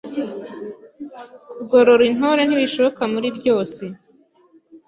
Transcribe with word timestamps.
Kugorora 1.57 2.03
Intore 2.11 2.41
ntibishoka 2.45 3.01
muri 3.13 3.27
byose 3.37 3.83